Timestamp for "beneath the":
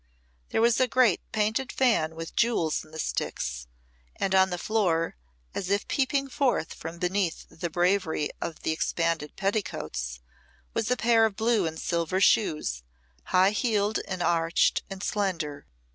6.97-7.69